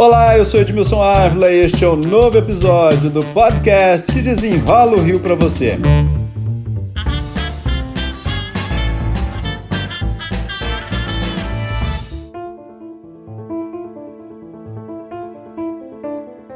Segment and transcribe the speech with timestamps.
[0.00, 4.22] Olá, eu sou Edmilson Ávila e este é o um novo episódio do podcast que
[4.22, 5.76] desenrola o Rio para você.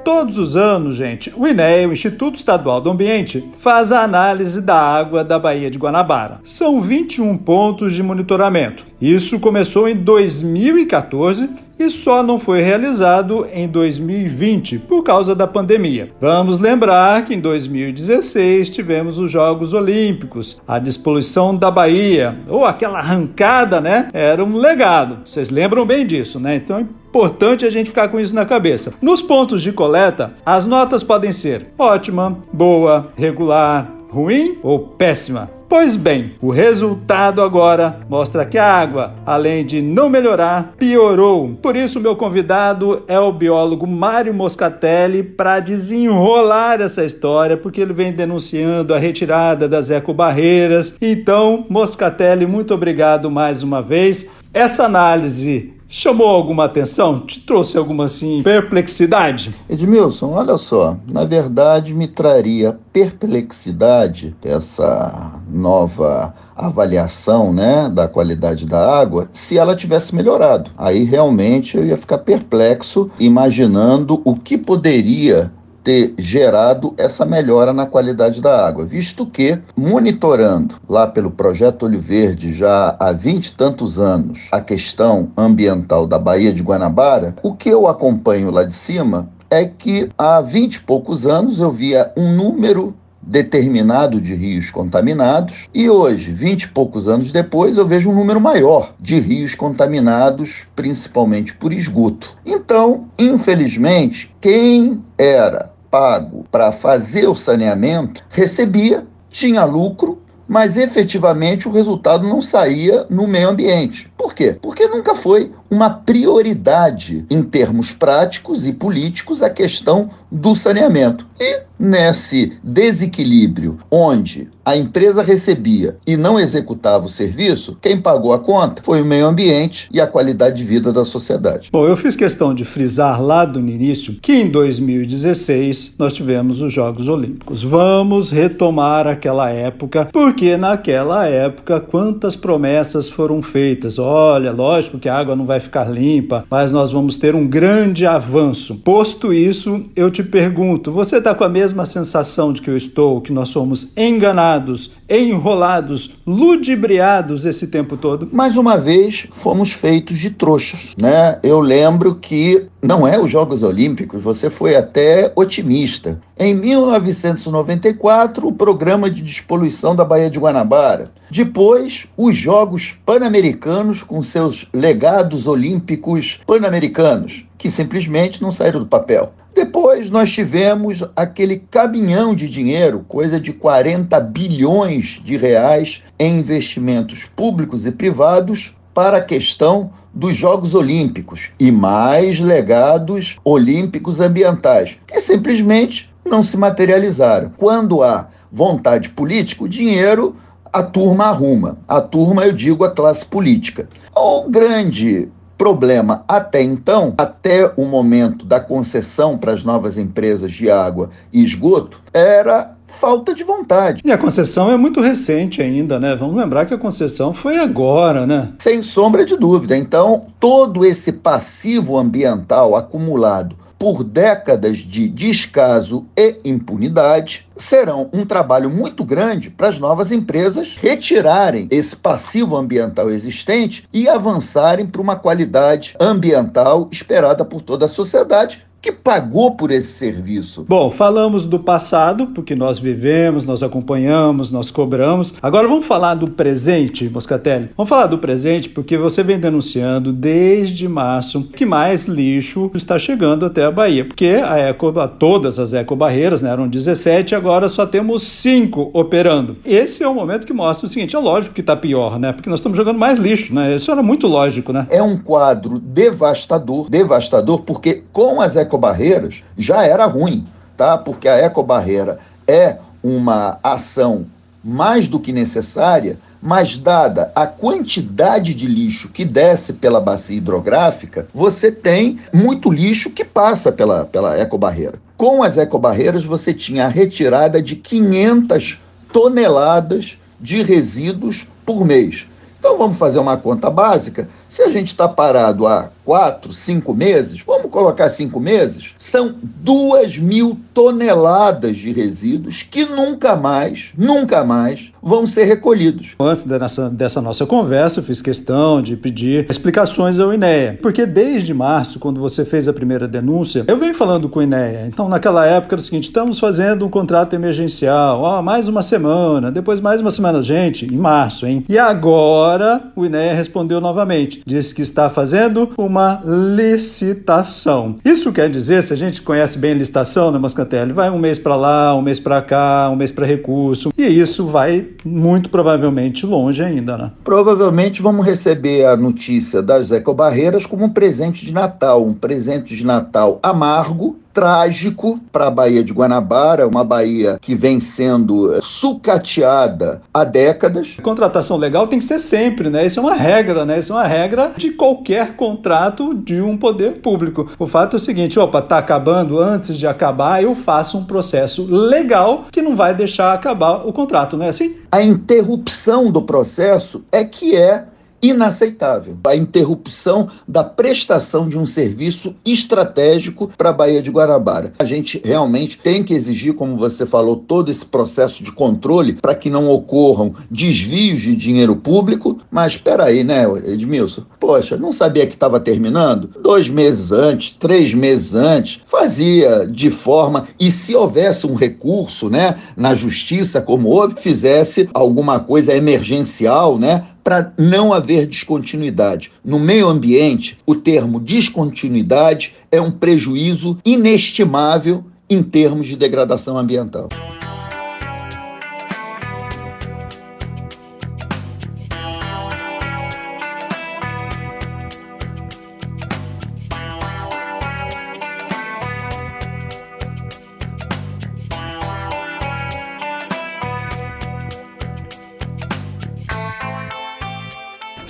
[0.04, 4.76] Todos os anos, gente, o INEA, o Instituto Estadual do Ambiente, faz a análise da
[4.76, 6.40] água da Baía de Guanabara.
[6.44, 8.91] São 21 pontos de monitoramento.
[9.02, 16.12] Isso começou em 2014 e só não foi realizado em 2020 por causa da pandemia.
[16.20, 23.00] Vamos lembrar que em 2016 tivemos os Jogos Olímpicos, a despoluição da Bahia, ou aquela
[23.00, 24.08] arrancada, né?
[24.12, 25.26] Era um legado.
[25.26, 26.54] Vocês lembram bem disso, né?
[26.54, 28.94] Então é importante a gente ficar com isso na cabeça.
[29.02, 35.50] Nos pontos de coleta, as notas podem ser ótima, boa, regular, ruim ou péssima.
[35.72, 41.56] Pois bem, o resultado agora mostra que a água, além de não melhorar, piorou.
[41.62, 47.94] Por isso, meu convidado é o biólogo Mário Moscatelli para desenrolar essa história, porque ele
[47.94, 50.94] vem denunciando a retirada das ecobarreiras.
[51.00, 54.28] Então, Moscatelli, muito obrigado mais uma vez.
[54.52, 57.20] Essa análise Chamou alguma atenção?
[57.20, 59.54] Te trouxe alguma assim perplexidade?
[59.68, 68.98] Edmilson, olha só, na verdade me traria perplexidade essa nova avaliação, né, da qualidade da
[68.98, 70.70] água, se ela tivesse melhorado.
[70.78, 75.52] Aí realmente eu ia ficar perplexo imaginando o que poderia
[75.82, 82.00] ter gerado essa melhora na qualidade da água, visto que, monitorando lá pelo Projeto Olho
[82.00, 87.54] Verde já há vinte e tantos anos a questão ambiental da Baía de Guanabara, o
[87.54, 92.10] que eu acompanho lá de cima é que há vinte e poucos anos eu via
[92.16, 98.10] um número determinado de rios contaminados e hoje, vinte e poucos anos depois, eu vejo
[98.10, 102.36] um número maior de rios contaminados, principalmente por esgoto.
[102.44, 111.72] Então, infelizmente, quem era pago para fazer o saneamento recebia, tinha lucro, mas efetivamente o
[111.72, 114.11] resultado não saía no meio ambiente.
[114.22, 114.56] Por quê?
[114.62, 121.26] Porque nunca foi uma prioridade em termos práticos e políticos a questão do saneamento.
[121.40, 128.38] E nesse desequilíbrio onde a empresa recebia e não executava o serviço, quem pagou a
[128.38, 131.68] conta foi o meio ambiente e a qualidade de vida da sociedade.
[131.72, 136.72] Bom, eu fiz questão de frisar lá do início que em 2016 nós tivemos os
[136.72, 137.64] Jogos Olímpicos.
[137.64, 143.98] Vamos retomar aquela época, porque naquela época quantas promessas foram feitas.
[144.14, 148.04] Olha, lógico que a água não vai ficar limpa, mas nós vamos ter um grande
[148.04, 148.74] avanço.
[148.74, 153.22] Posto isso, eu te pergunto, você está com a mesma sensação de que eu estou,
[153.22, 154.90] que nós somos enganados
[155.20, 158.28] enrolados, ludibriados esse tempo todo?
[158.32, 161.38] Mais uma vez, fomos feitos de trouxas, né?
[161.42, 166.20] Eu lembro que não é os Jogos Olímpicos, você foi até otimista.
[166.38, 171.12] Em 1994, o programa de despoluição da Baía de Guanabara.
[171.30, 179.32] Depois, os Jogos Pan-Americanos com seus legados olímpicos pan-americanos, que simplesmente não saíram do papel.
[179.54, 187.26] Depois nós tivemos aquele caminhão de dinheiro, coisa de 40 bilhões de reais em investimentos
[187.26, 195.20] públicos e privados para a questão dos Jogos Olímpicos e mais legados olímpicos ambientais, que
[195.20, 197.52] simplesmente não se materializaram.
[197.56, 200.36] Quando há vontade política, o dinheiro
[200.72, 201.78] a turma arruma.
[201.86, 203.88] A turma, eu digo, a classe política.
[204.14, 205.28] O grande
[205.62, 211.44] problema até então, até o momento da concessão para as novas empresas de água e
[211.44, 214.02] esgoto, era falta de vontade.
[214.04, 216.16] E a concessão é muito recente ainda, né?
[216.16, 218.48] Vamos lembrar que a concessão foi agora, né?
[218.58, 219.76] Sem sombra de dúvida.
[219.76, 228.70] Então, todo esse passivo ambiental acumulado por décadas de descaso e impunidade, serão um trabalho
[228.70, 235.16] muito grande para as novas empresas retirarem esse passivo ambiental existente e avançarem para uma
[235.16, 240.66] qualidade ambiental esperada por toda a sociedade, que pagou por esse serviço?
[240.68, 245.34] Bom, falamos do passado, porque nós vivemos, nós acompanhamos, nós cobramos.
[245.40, 247.70] Agora vamos falar do presente, Moscatelli.
[247.76, 253.46] Vamos falar do presente porque você vem denunciando desde março que mais lixo está chegando
[253.46, 254.04] até a Bahia.
[254.04, 259.58] Porque a eco, todas as ecobarreiras, né, eram 17, agora só temos 5 operando.
[259.64, 262.32] Esse é o momento que mostra o seguinte: é lógico que está pior, né?
[262.32, 263.76] Porque nós estamos jogando mais lixo, né?
[263.76, 264.88] Isso era muito lógico, né?
[264.90, 270.46] É um quadro devastador, devastador, porque com as ecobarreiras ecobarreiras já era ruim,
[270.76, 270.96] tá?
[270.96, 274.24] Porque a ecobarreira é uma ação
[274.64, 281.26] mais do que necessária, mas dada a quantidade de lixo que desce pela bacia hidrográfica,
[281.34, 284.94] você tem muito lixo que passa pela, pela ecobarreira.
[285.16, 288.78] Com as ecobarreiras, você tinha a retirada de 500
[289.12, 292.26] toneladas de resíduos por mês.
[292.58, 294.28] Então vamos fazer uma conta básica.
[294.52, 300.18] Se a gente está parado há quatro, cinco meses, vamos colocar cinco meses, são duas
[300.18, 306.14] mil toneladas de resíduos que nunca mais, nunca mais vão ser recolhidos.
[306.20, 311.52] Antes dessa, dessa nossa conversa, eu fiz questão de pedir explicações ao INEA, porque desde
[311.52, 314.86] março, quando você fez a primeira denúncia, eu venho falando com o INEA.
[314.86, 319.50] Então, naquela época era o seguinte: estamos fazendo um contrato emergencial, ó, mais uma semana,
[319.50, 321.64] depois mais uma semana, gente, em março, hein?
[321.68, 327.96] E agora o INEA respondeu novamente, disse que está fazendo uma licitação.
[328.04, 331.56] Isso quer dizer, se a gente conhece bem licitação, né, Mascantelli, vai um mês para
[331.56, 336.62] lá, um mês para cá, um mês para recurso, e isso vai muito provavelmente longe
[336.62, 337.10] ainda, né?
[337.24, 342.84] Provavelmente vamos receber a notícia das ecobarreiras como um presente de Natal, um presente de
[342.84, 350.24] Natal amargo, trágico para a Baía de Guanabara, uma Baía que vem sendo sucateada há
[350.24, 350.96] décadas.
[351.02, 352.86] Contratação legal tem que ser sempre, né?
[352.86, 353.78] Isso é uma regra, né?
[353.78, 357.50] Isso é uma regra de qualquer contrato de um poder público.
[357.58, 361.64] O fato é o seguinte, opa, tá acabando, antes de acabar, eu faço um processo
[361.64, 364.76] legal que não vai deixar acabar o contrato, não é assim?
[364.90, 367.84] A interrupção do processo é que é
[368.22, 369.18] inaceitável.
[369.24, 374.72] A interrupção da prestação de um serviço estratégico para a Baía de Guarabara.
[374.78, 379.34] A gente realmente tem que exigir, como você falou, todo esse processo de controle para
[379.34, 382.38] que não ocorram desvios de dinheiro público.
[382.50, 384.22] Mas espera aí, né, Edmilson?
[384.38, 386.30] Poxa, não sabia que estava terminando?
[386.40, 392.56] Dois meses antes, três meses antes, fazia de forma e se houvesse um recurso, né,
[392.76, 399.30] na justiça como houve, fizesse alguma coisa emergencial, né, para não haver descontinuidade.
[399.44, 407.08] No meio ambiente, o termo descontinuidade é um prejuízo inestimável em termos de degradação ambiental.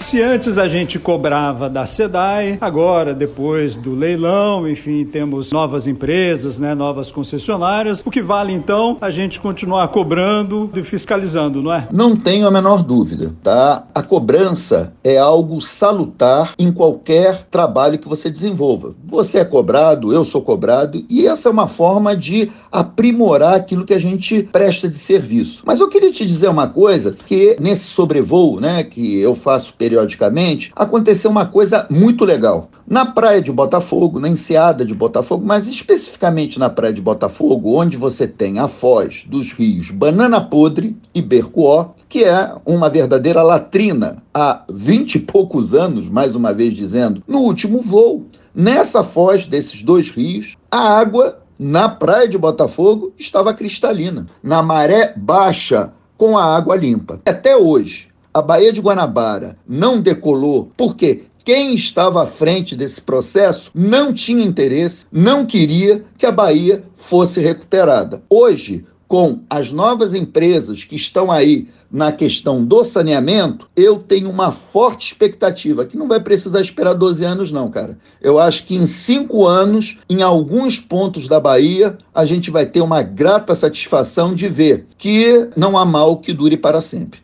[0.02, 6.58] Se antes a gente cobrava da SEDAI, agora, depois do leilão, enfim, temos novas empresas,
[6.58, 8.02] né, novas concessionárias.
[8.04, 11.86] O que vale, então, a gente continuar cobrando e fiscalizando, não é?
[11.92, 13.86] Não tenho a menor dúvida, tá?
[13.94, 18.94] A cobrança é algo salutar em qualquer trabalho que você desenvolva.
[19.06, 23.94] Você é cobrado, eu sou cobrado, e essa é uma forma de aprimorar aquilo que
[23.94, 25.62] a gente presta de serviço.
[25.64, 29.91] Mas eu queria te dizer uma coisa, que nesse sobrevoo, né, que eu faço periodicamente,
[29.92, 32.70] periodicamente, aconteceu uma coisa muito legal.
[32.88, 37.96] Na praia de Botafogo, na enseada de Botafogo, mas especificamente na praia de Botafogo, onde
[37.96, 44.22] você tem a foz dos rios Banana Podre e Bercoó, que é uma verdadeira latrina
[44.32, 49.82] há vinte e poucos anos, mais uma vez dizendo, no último voo, nessa foz desses
[49.82, 56.44] dois rios, a água na praia de Botafogo estava cristalina, na maré baixa com a
[56.44, 57.20] água limpa.
[57.26, 63.70] Até hoje, a Baía de Guanabara não decolou porque quem estava à frente desse processo
[63.74, 68.22] não tinha interesse, não queria que a Bahia fosse recuperada.
[68.30, 74.50] Hoje, com as novas empresas que estão aí na questão do saneamento, eu tenho uma
[74.50, 77.98] forte expectativa que não vai precisar esperar 12 anos, não, cara.
[78.22, 82.80] Eu acho que em cinco anos, em alguns pontos da Bahia, a gente vai ter
[82.80, 87.20] uma grata satisfação de ver que não há mal que dure para sempre.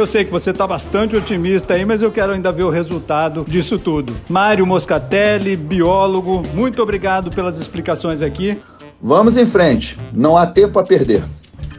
[0.00, 3.44] Eu sei que você está bastante otimista aí, mas eu quero ainda ver o resultado
[3.46, 4.16] disso tudo.
[4.30, 8.58] Mário Moscatelli, biólogo, muito obrigado pelas explicações aqui.
[8.98, 11.22] Vamos em frente, não há tempo a perder.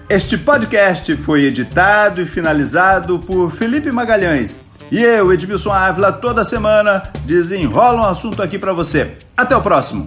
[0.07, 4.61] Este podcast foi editado e finalizado por Felipe Magalhães.
[4.91, 9.13] E eu, Edmilson Ávila, toda semana desenrola um assunto aqui para você.
[9.35, 10.05] Até o próximo!